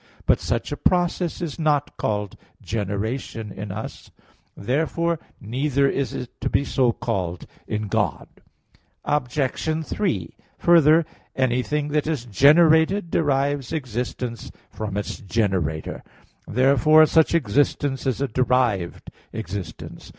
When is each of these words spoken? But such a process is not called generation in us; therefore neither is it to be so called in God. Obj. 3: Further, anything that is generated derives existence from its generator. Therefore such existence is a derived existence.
But 0.25 0.39
such 0.39 0.71
a 0.71 0.77
process 0.77 1.43
is 1.43 1.59
not 1.59 1.95
called 1.95 2.35
generation 2.59 3.51
in 3.51 3.71
us; 3.71 4.09
therefore 4.57 5.19
neither 5.39 5.87
is 5.87 6.11
it 6.15 6.41
to 6.41 6.49
be 6.49 6.65
so 6.65 6.91
called 6.91 7.45
in 7.67 7.87
God. 7.87 8.27
Obj. 9.05 9.85
3: 9.85 10.35
Further, 10.57 11.05
anything 11.35 11.89
that 11.89 12.07
is 12.07 12.25
generated 12.25 13.11
derives 13.11 13.71
existence 13.71 14.51
from 14.71 14.97
its 14.97 15.19
generator. 15.21 16.01
Therefore 16.47 17.05
such 17.05 17.35
existence 17.35 18.07
is 18.07 18.21
a 18.21 18.27
derived 18.27 19.11
existence. 19.31 20.09